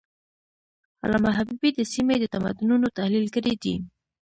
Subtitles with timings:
[1.03, 3.75] علامه حبيبي د سیمې د تمدنونو تحلیل کړی دی.